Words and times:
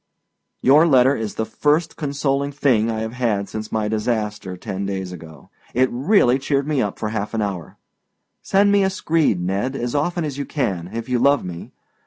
Your 0.63 0.87
letter 0.87 1.15
is 1.15 1.35
the 1.35 1.45
first 1.45 1.95
consoling 1.95 2.51
thing 2.51 2.89
I 2.89 3.01
have 3.01 3.13
had 3.13 3.47
since 3.47 3.71
my 3.71 3.87
disaster, 3.87 4.57
ten 4.57 4.83
days 4.83 5.11
ago. 5.11 5.51
It 5.75 5.89
really 5.91 6.39
cheered 6.39 6.67
me 6.67 6.81
up 6.81 6.97
for 6.97 7.09
half 7.09 7.35
an 7.35 7.41
hour. 7.43 7.77
Send 8.41 8.71
me 8.71 8.81
a 8.83 8.89
screed, 8.89 9.39
Ned, 9.39 9.75
as 9.75 9.93
often 9.93 10.25
as 10.25 10.39
you 10.39 10.45
can, 10.45 10.89
if 10.91 11.07
you 11.07 11.19
love 11.19 11.45
me. 11.45 11.71